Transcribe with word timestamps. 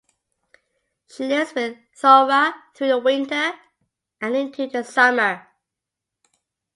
She 1.07 1.25
lives 1.25 1.53
with 1.53 1.77
Thowra 1.95 2.55
through 2.73 2.87
the 2.87 2.97
winter 2.97 3.53
and 4.19 4.35
into 4.35 4.65
the 4.65 4.83
summer. 4.83 5.47